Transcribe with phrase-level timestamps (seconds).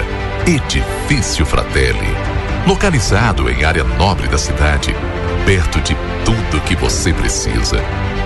[0.47, 2.16] Edifício Fratelli.
[2.66, 4.96] Localizado em área nobre da cidade,
[5.46, 7.84] perto de tudo que você precisa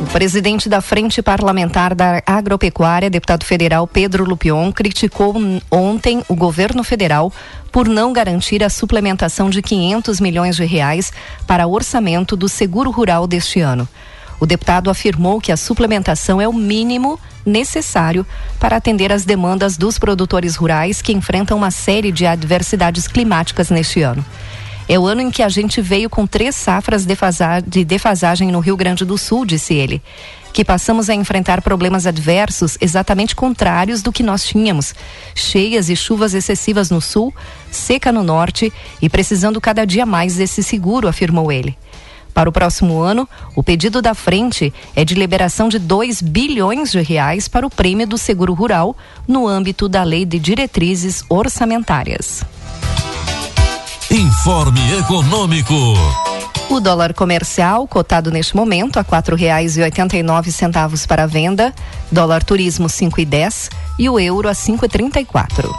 [0.00, 5.34] O presidente da Frente Parlamentar da Agropecuária, deputado federal Pedro Lupion, criticou
[5.70, 7.32] ontem o governo federal
[7.72, 11.12] por não garantir a suplementação de 500 milhões de reais
[11.46, 13.88] para o orçamento do Seguro Rural deste ano.
[14.38, 18.26] O deputado afirmou que a suplementação é o mínimo necessário
[18.60, 24.02] para atender às demandas dos produtores rurais que enfrentam uma série de adversidades climáticas neste
[24.02, 24.24] ano.
[24.88, 27.04] É o ano em que a gente veio com três safras
[27.66, 30.00] de defasagem no Rio Grande do Sul, disse ele.
[30.52, 34.94] Que passamos a enfrentar problemas adversos exatamente contrários do que nós tínhamos.
[35.34, 37.34] Cheias e chuvas excessivas no sul,
[37.70, 41.76] seca no norte e precisando cada dia mais desse seguro, afirmou ele.
[42.32, 47.00] Para o próximo ano, o pedido da frente é de liberação de 2 bilhões de
[47.02, 52.44] reais para o prêmio do seguro rural no âmbito da Lei de Diretrizes Orçamentárias.
[54.16, 55.74] Informe Econômico.
[56.70, 61.26] O dólar comercial, cotado neste momento a quatro reais e oitenta e nove centavos para
[61.26, 61.70] venda,
[62.10, 63.68] dólar turismo cinco e dez
[63.98, 65.70] e o euro a cinco e trinta e quatro.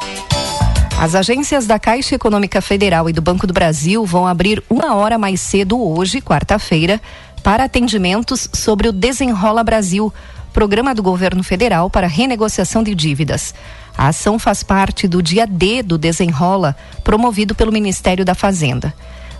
[0.99, 5.17] As agências da Caixa Econômica Federal e do Banco do Brasil vão abrir uma hora
[5.17, 7.01] mais cedo hoje, quarta-feira,
[7.41, 10.13] para atendimentos sobre o Desenrola Brasil,
[10.53, 13.55] programa do governo federal para renegociação de dívidas.
[13.97, 18.93] A ação faz parte do dia D do Desenrola, promovido pelo Ministério da Fazenda.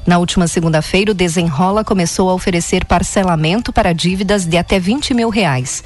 [0.05, 5.29] Na última segunda-feira, o Desenrola começou a oferecer parcelamento para dívidas de até 20 mil
[5.29, 5.83] reais.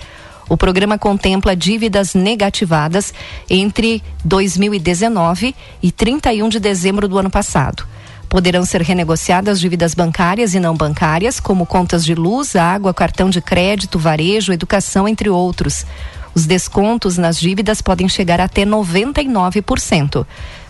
[0.48, 3.14] O programa contempla dívidas negativadas
[3.50, 7.86] entre 2019 e 31 de dezembro do ano passado.
[8.30, 13.42] Poderão ser renegociadas dívidas bancárias e não bancárias, como contas de luz, água, cartão de
[13.42, 15.86] crédito, varejo, educação, entre outros.
[16.34, 20.26] Os descontos nas dívidas podem chegar até 99%.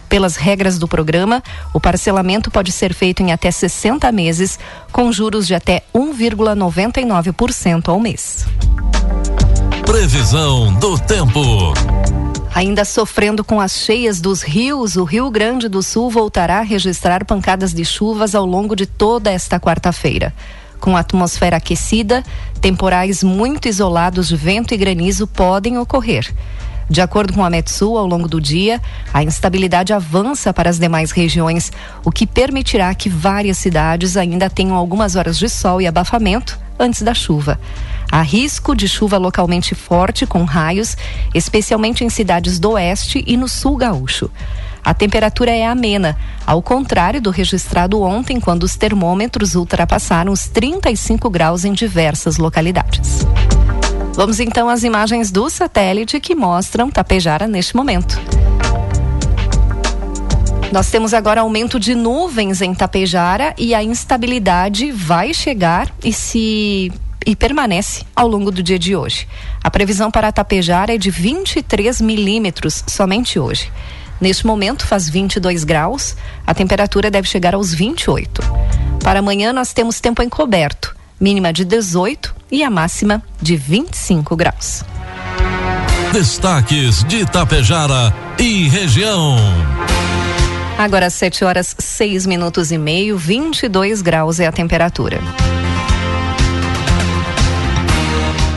[0.10, 1.42] Pelas regras do programa,
[1.74, 4.60] o parcelamento pode ser feito em até 60 meses,
[4.92, 8.46] com juros de até 1,99% ao mês.
[9.86, 11.74] Previsão do tempo.
[12.54, 17.24] Ainda sofrendo com as cheias dos rios, o Rio Grande do Sul voltará a registrar
[17.24, 20.34] pancadas de chuvas ao longo de toda esta quarta-feira.
[20.82, 22.24] Com atmosfera aquecida,
[22.60, 26.34] temporais muito isolados de vento e granizo podem ocorrer.
[26.90, 28.82] De acordo com a Metsul, ao longo do dia,
[29.14, 31.72] a instabilidade avança para as demais regiões,
[32.04, 37.04] o que permitirá que várias cidades ainda tenham algumas horas de sol e abafamento antes
[37.04, 37.60] da chuva.
[38.12, 40.98] Há risco de chuva localmente forte com raios,
[41.34, 44.30] especialmente em cidades do oeste e no sul gaúcho.
[44.84, 51.30] A temperatura é amena, ao contrário do registrado ontem, quando os termômetros ultrapassaram os 35
[51.30, 53.26] graus em diversas localidades.
[54.14, 58.20] Vamos então às imagens do satélite que mostram Tapejara neste momento.
[60.72, 66.92] Nós temos agora aumento de nuvens em Tapejara e a instabilidade vai chegar e se
[67.26, 69.28] e permanece ao longo do dia de hoje.
[69.64, 73.72] A previsão para Tapejara é de 23 milímetros somente hoje.
[74.22, 76.16] Neste momento faz 22 graus,
[76.46, 78.44] a temperatura deve chegar aos 28.
[79.04, 84.84] Para amanhã nós temos tempo encoberto, mínima de 18 e a máxima de 25 graus.
[86.14, 89.38] Destaques de Tapejara e região.
[90.78, 95.20] Agora 7 horas 6 minutos e meio, 22 graus é a temperatura.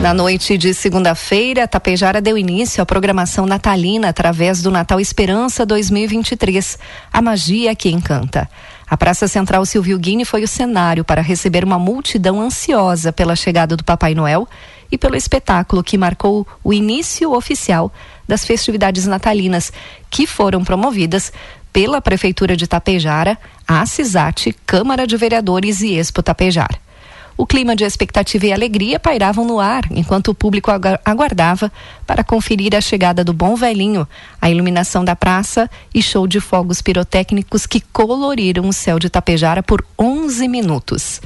[0.01, 6.77] Na noite de segunda-feira, Tapejara deu início à programação natalina através do Natal Esperança 2023,
[7.11, 8.47] a magia que encanta.
[8.87, 13.75] A Praça Central Silvio Guini foi o cenário para receber uma multidão ansiosa pela chegada
[13.75, 14.47] do Papai Noel
[14.91, 17.91] e pelo espetáculo que marcou o início oficial
[18.27, 19.71] das festividades natalinas,
[20.09, 21.31] que foram promovidas
[21.71, 23.37] pela Prefeitura de Tapejara,
[23.67, 26.84] a CISAT, Câmara de Vereadores e Expo Tapejara.
[27.37, 30.71] O clima de expectativa e alegria pairavam no ar enquanto o público
[31.03, 31.69] aguardava
[32.07, 34.07] para conferir a chegada do Bom Velhinho,
[34.41, 39.61] a iluminação da praça e show de fogos pirotécnicos que coloriram o céu de Tapejara
[39.61, 41.21] por 11 minutos.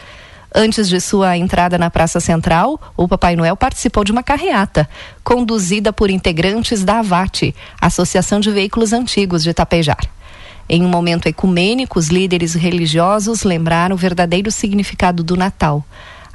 [0.54, 4.90] Antes de sua entrada na Praça Central, o Papai Noel participou de uma carreata,
[5.24, 10.19] conduzida por integrantes da AVAT, Associação de Veículos Antigos de Tapejara.
[10.72, 15.84] Em um momento ecumênico, os líderes religiosos lembraram o verdadeiro significado do Natal.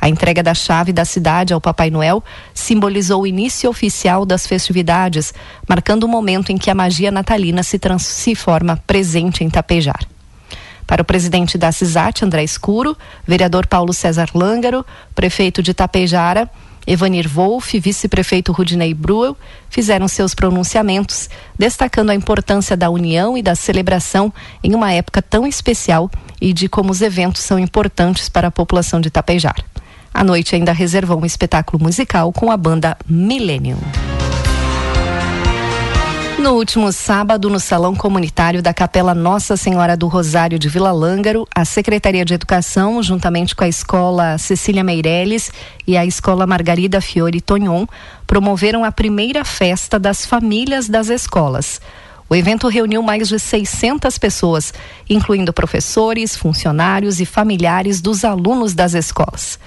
[0.00, 2.22] A entrega da chave da cidade ao Papai Noel
[2.52, 5.32] simbolizou o início oficial das festividades,
[5.68, 10.04] marcando o momento em que a magia natalina se transforma presente em Tapejar.
[10.84, 12.96] Para o presidente da CISAT, André Escuro,
[13.26, 14.84] vereador Paulo César Lângaro,
[15.14, 16.50] prefeito de Tapejara,
[16.86, 19.36] Evanir Wolff, vice-prefeito Rudinei Bruel,
[19.70, 24.32] fizeram seus pronunciamentos, destacando a importância da união e da celebração
[24.62, 26.10] em uma época tão especial
[26.40, 29.56] e de como os eventos são importantes para a população de Tapejar.
[30.12, 33.78] A noite ainda reservou um espetáculo musical com a banda Millennium.
[36.44, 41.48] No último sábado, no Salão Comunitário da Capela Nossa Senhora do Rosário de Vila Lângaro,
[41.54, 45.50] a Secretaria de Educação, juntamente com a Escola Cecília Meirelles
[45.86, 47.86] e a Escola Margarida Fiore Tonhon,
[48.26, 51.80] promoveram a primeira festa das famílias das escolas.
[52.28, 54.74] O evento reuniu mais de 600 pessoas,
[55.08, 59.58] incluindo professores, funcionários e familiares dos alunos das escolas.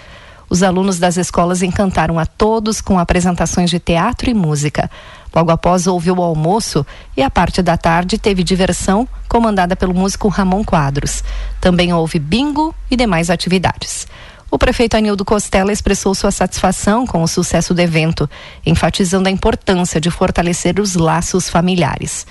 [0.50, 4.90] Os alunos das escolas encantaram a todos com apresentações de teatro e música.
[5.36, 6.86] Logo após houve o almoço
[7.16, 11.24] e a parte da tarde teve diversão comandada pelo músico Ramon Quadros.
[11.60, 14.08] Também houve bingo e demais atividades.
[14.50, 18.30] O prefeito Anildo Costela expressou sua satisfação com o sucesso do evento,
[18.66, 22.26] enfatizando a importância de fortalecer os laços familiares.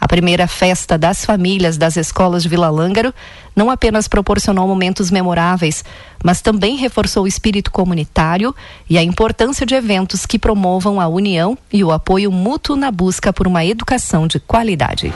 [0.00, 3.12] A primeira festa das famílias das escolas de Vila Lângaro
[3.58, 5.84] não apenas proporcionou momentos memoráveis,
[6.22, 8.54] mas também reforçou o espírito comunitário
[8.88, 13.32] e a importância de eventos que promovam a união e o apoio mútuo na busca
[13.32, 15.12] por uma educação de qualidade.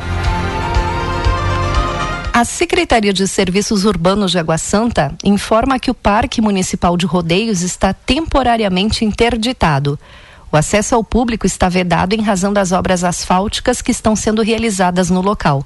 [2.32, 7.62] A Secretaria de Serviços Urbanos de Água Santa informa que o Parque Municipal de Rodeios
[7.62, 9.96] está temporariamente interditado.
[10.50, 15.10] O acesso ao público está vedado em razão das obras asfálticas que estão sendo realizadas
[15.10, 15.64] no local.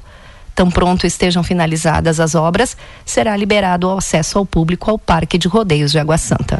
[0.57, 5.49] Tão pronto estejam finalizadas as obras, será liberado o acesso ao público ao Parque de
[5.49, 6.59] Rodeios de Água Santa.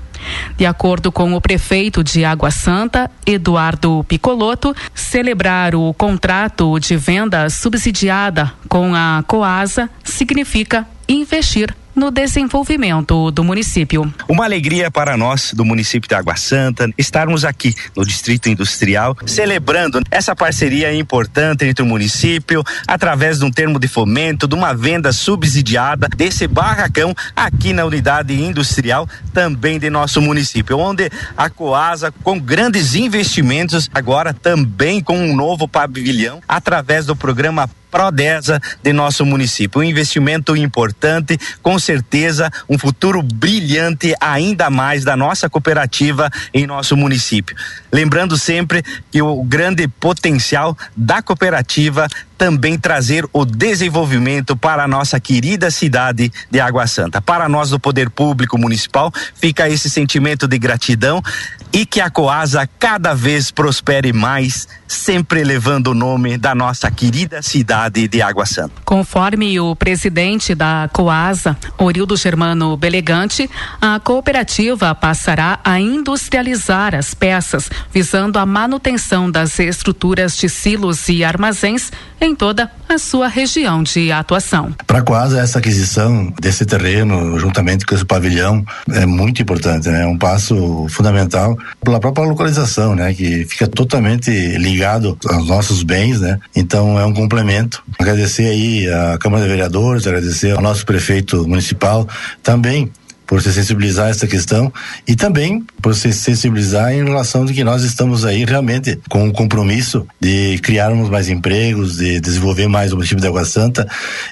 [0.58, 7.48] De acordo com o prefeito de Água Santa, Eduardo Picoloto, celebrar o contrato de venda
[7.48, 14.14] subsidiada com a Coasa significa investir no desenvolvimento do município.
[14.28, 20.02] Uma alegria para nós do município de Água Santa estarmos aqui no Distrito Industrial celebrando
[20.12, 25.12] essa parceria importante entre o município através de um termo de fomento, de uma venda
[25.12, 32.40] subsidiada desse barracão aqui na unidade industrial também de nosso município, onde a Coasa com
[32.40, 39.80] grandes investimentos agora também com um novo pavilhão através do programa Prodesa de nosso município.
[39.80, 46.98] Um investimento importante, com certeza, um futuro brilhante ainda mais da nossa cooperativa em nosso
[46.98, 47.56] município.
[47.94, 55.18] Lembrando sempre que o grande potencial da cooperativa também trazer o desenvolvimento para a nossa
[55.18, 57.22] querida cidade de Água Santa.
[57.22, 61.24] Para nós do Poder Público Municipal, fica esse sentimento de gratidão
[61.72, 67.42] e que a Coasa cada vez prospere mais, sempre levando o nome da nossa querida
[67.42, 68.74] cidade de Água Santa.
[68.86, 73.50] Conforme o presidente da Coasa, Orildo Germano Belegante,
[73.82, 81.24] a cooperativa passará a industrializar as peças, visando a manutenção das estruturas de silos e
[81.24, 84.74] armazéns em toda a sua região de atuação.
[84.86, 90.04] Para a Coasa, essa aquisição desse terreno, juntamente com esse pavilhão, é muito importante, né?
[90.04, 93.14] É um passo fundamental pela própria localização, né?
[93.14, 96.40] Que fica totalmente ligado aos nossos bens, né?
[96.56, 97.84] Então é um complemento.
[98.00, 102.08] Agradecer aí a Câmara de Vereadores, agradecer ao nosso prefeito municipal
[102.44, 102.92] também
[103.26, 104.72] por se sensibilizar a essa questão
[105.08, 109.28] e também por se sensibilizar em relação de que nós estamos aí realmente com o
[109.28, 113.88] um compromisso de criarmos mais empregos, de desenvolver mais o município de Água Santa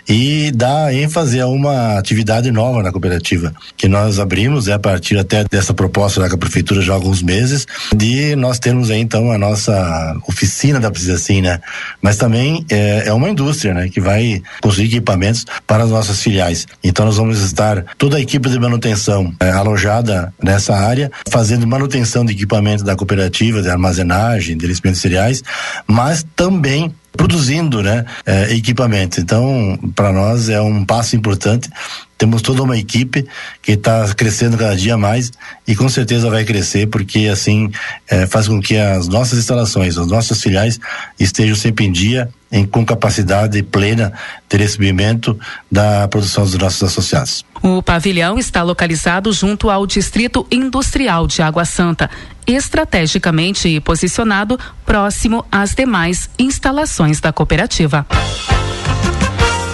[0.07, 5.17] e dar ênfase a uma atividade nova na cooperativa que nós abrimos é a partir
[5.17, 9.38] até dessa proposta da prefeitura já há alguns meses de nós termos aí então a
[9.38, 11.59] nossa oficina da precisa assim, né?
[12.01, 13.89] Mas também é, é uma indústria, né?
[13.89, 16.67] Que vai construir equipamentos para as nossas filiais.
[16.83, 22.25] Então nós vamos estar toda a equipe de manutenção é, alojada nessa área, fazendo manutenção
[22.25, 25.41] de equipamento da cooperativa, de armazenagem, de alimentos cereais,
[25.87, 29.20] mas também produzindo né, é, equipamentos.
[29.20, 31.70] Então, para nós é um passo importante.
[32.17, 33.25] Temos toda uma equipe
[33.62, 35.32] que está crescendo cada dia mais
[35.67, 37.72] e com certeza vai crescer porque assim
[38.10, 40.79] é, faz com que as nossas instalações, as nossas filiais
[41.20, 44.13] estejam sempre em dia, em, com capacidade plena
[44.50, 45.38] de recebimento
[45.72, 47.43] da produção dos nossos associados.
[47.62, 52.10] O pavilhão está localizado junto ao Distrito Industrial de Água Santa,
[52.47, 58.05] estrategicamente posicionado próximo às demais instalações da cooperativa.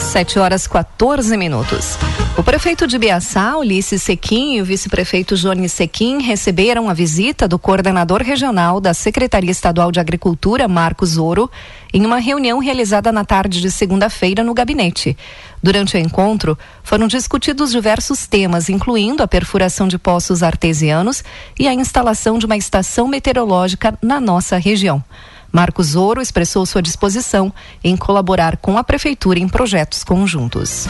[0.10, 1.96] 7 horas 14 minutos.
[2.36, 7.60] O prefeito de Biaçá, Ulisses Sequim, e o vice-prefeito Jones Sequim receberam a visita do
[7.60, 11.48] coordenador regional da Secretaria Estadual de Agricultura, Marcos Ouro,
[11.94, 15.16] em uma reunião realizada na tarde de segunda-feira no gabinete.
[15.62, 21.24] Durante o encontro, foram discutidos diversos temas, incluindo a perfuração de poços artesianos
[21.60, 25.04] e a instalação de uma estação meteorológica na nossa região.
[25.52, 27.54] Marcos Ouro expressou sua disposição
[27.84, 30.88] em colaborar com a Prefeitura em projetos conjuntos.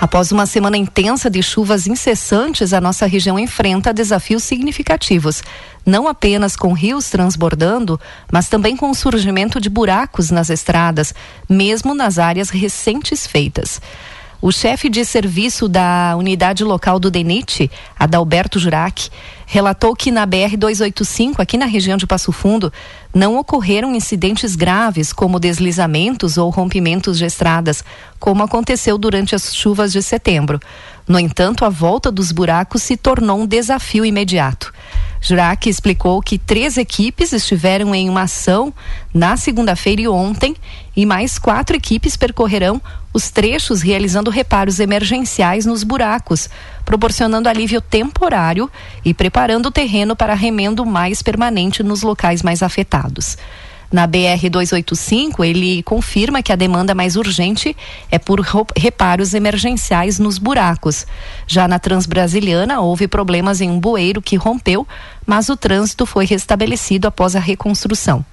[0.00, 5.42] Após uma semana intensa de chuvas incessantes, a nossa região enfrenta desafios significativos,
[5.84, 7.98] não apenas com rios transbordando,
[8.30, 11.14] mas também com o surgimento de buracos nas estradas,
[11.48, 13.80] mesmo nas áreas recentes feitas.
[14.40, 19.08] O chefe de serviço da unidade local do DENIT, Adalberto Jurac,
[19.46, 22.72] relatou que na BR-285, aqui na região de Passo Fundo,
[23.14, 27.84] não ocorreram incidentes graves como deslizamentos ou rompimentos de estradas,
[28.18, 30.60] como aconteceu durante as chuvas de setembro.
[31.06, 34.72] No entanto, a volta dos buracos se tornou um desafio imediato.
[35.20, 38.72] Jurac explicou que três equipes estiveram em uma ação
[39.12, 40.54] na segunda-feira e ontem,
[40.96, 42.80] e mais quatro equipes percorrerão
[43.12, 46.50] os trechos realizando reparos emergenciais nos buracos,
[46.84, 48.70] proporcionando alívio temporário
[49.04, 53.38] e preparando o terreno para remendo mais permanente nos locais mais afetados.
[53.90, 57.76] Na BR 285, ele confirma que a demanda mais urgente
[58.10, 58.40] é por
[58.76, 61.06] reparos emergenciais nos buracos.
[61.46, 64.86] Já na Transbrasiliana, houve problemas em um bueiro que rompeu,
[65.24, 68.24] mas o trânsito foi restabelecido após a reconstrução.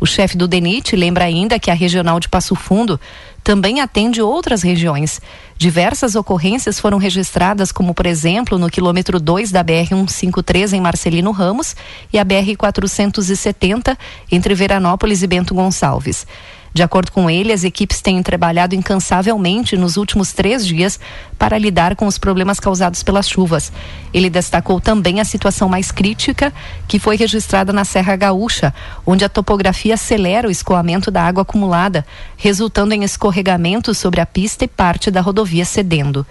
[0.00, 3.00] O chefe do DENIT lembra ainda que a regional de Passo Fundo
[3.44, 5.20] também atende outras regiões.
[5.58, 11.76] Diversas ocorrências foram registradas, como por exemplo no quilômetro 2 da BR-153 em Marcelino Ramos
[12.10, 13.96] e a BR-470
[14.32, 16.26] entre Veranópolis e Bento Gonçalves.
[16.74, 20.98] De acordo com ele, as equipes têm trabalhado incansavelmente nos últimos três dias
[21.38, 23.72] para lidar com os problemas causados pelas chuvas.
[24.12, 26.52] Ele destacou também a situação mais crítica
[26.88, 28.74] que foi registrada na Serra Gaúcha,
[29.06, 32.04] onde a topografia acelera o escoamento da água acumulada,
[32.36, 36.26] resultando em escorregamentos sobre a pista e parte da rodovia cedendo.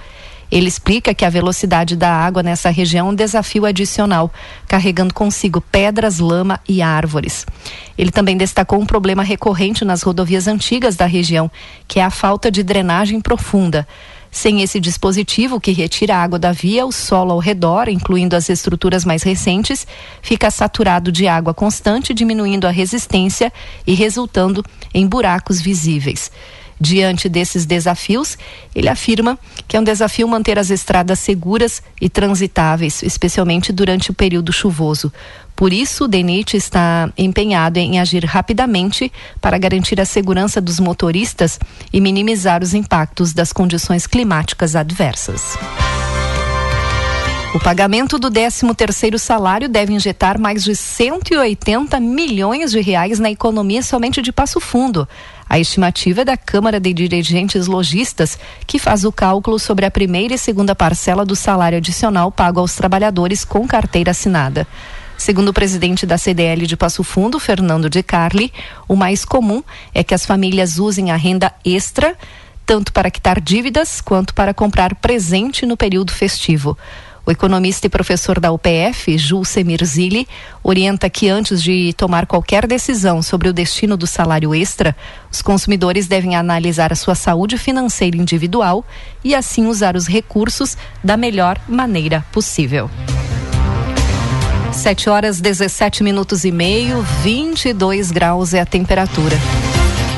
[0.53, 4.31] Ele explica que a velocidade da água nessa região é um desafio adicional,
[4.67, 7.43] carregando consigo pedras, lama e árvores.
[7.97, 11.49] Ele também destacou um problema recorrente nas rodovias antigas da região,
[11.87, 13.87] que é a falta de drenagem profunda.
[14.29, 18.47] Sem esse dispositivo que retira a água da via, o solo ao redor, incluindo as
[18.47, 19.87] estruturas mais recentes,
[20.21, 23.51] fica saturado de água constante, diminuindo a resistência
[23.87, 26.31] e resultando em buracos visíveis.
[26.79, 28.37] Diante desses desafios,
[28.75, 29.37] ele afirma
[29.67, 35.11] que é um desafio manter as estradas seguras e transitáveis, especialmente durante o período chuvoso.
[35.55, 41.59] Por isso, o DENIT está empenhado em agir rapidamente para garantir a segurança dos motoristas
[41.91, 45.55] e minimizar os impactos das condições climáticas adversas.
[47.53, 53.83] O pagamento do 13º salário deve injetar mais de 180 milhões de reais na economia
[53.83, 55.07] somente de Passo Fundo.
[55.47, 60.33] A estimativa é da Câmara de Dirigentes Logistas, que faz o cálculo sobre a primeira
[60.33, 64.65] e segunda parcela do salário adicional pago aos trabalhadores com carteira assinada.
[65.15, 68.51] Segundo o presidente da CDL de Passo Fundo, Fernando de Carli,
[68.87, 69.61] o mais comum
[69.93, 72.17] é que as famílias usem a renda extra
[72.65, 76.77] tanto para quitar dívidas quanto para comprar presente no período festivo.
[77.25, 80.27] O economista e professor da UPF, Jul Semirzili,
[80.61, 84.93] orienta que antes de tomar qualquer decisão sobre o destino do salário extra,
[85.31, 88.85] os consumidores devem analisar a sua saúde financeira individual
[89.23, 92.89] e assim usar os recursos da melhor maneira possível.
[94.73, 99.37] 7 horas 17 minutos e meio, 22 graus é a temperatura.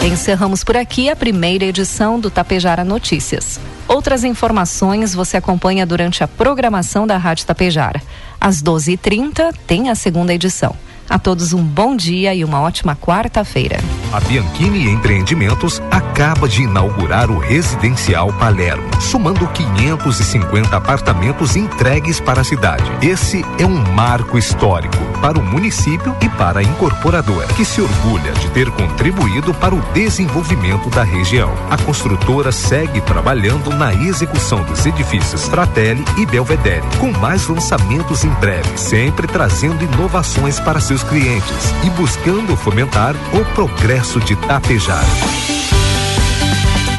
[0.06, 3.60] Encerramos por aqui a primeira edição do Tapejara Notícias.
[3.88, 8.00] Outras informações você acompanha durante a programação da Rádio Tapejara.
[8.39, 10.76] Às 12h30 tem a segunda edição.
[11.10, 13.80] A todos um bom dia e uma ótima quarta-feira.
[14.13, 22.44] A Bianchini Empreendimentos acaba de inaugurar o Residencial Palermo, somando 550 apartamentos entregues para a
[22.44, 22.91] cidade.
[23.02, 28.32] Esse é um marco histórico para o município e para a incorporadora, que se orgulha
[28.34, 31.54] de ter contribuído para o desenvolvimento da região.
[31.69, 38.32] A construtora segue trabalhando na execução dos edifícios Fratelli e Belvedere, com mais lançamentos em
[38.36, 45.06] breve, sempre trazendo inovações para seus clientes e buscando fomentar o progresso de Tapejar.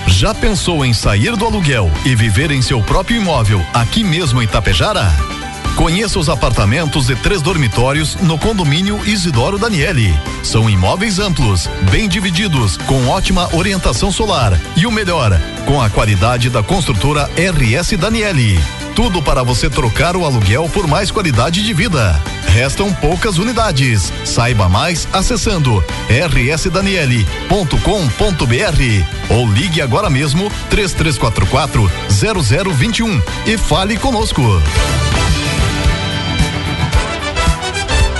[0.06, 4.46] Já pensou em sair do aluguel e viver em seu próprio imóvel aqui mesmo em
[4.46, 5.35] Tapejara?
[5.76, 10.18] Conheça os apartamentos de três dormitórios no condomínio Isidoro Daniele.
[10.42, 16.48] São imóveis amplos, bem divididos, com ótima orientação solar e o melhor, com a qualidade
[16.48, 18.58] da construtora RS Daniele.
[18.94, 22.18] Tudo para você trocar o aluguel por mais qualidade de vida.
[22.48, 24.10] Restam poucas unidades.
[24.24, 27.26] Saiba mais acessando rsdaniele.com.br
[29.28, 31.90] ou ligue agora mesmo 3344
[32.72, 34.42] 0021 e fale conosco.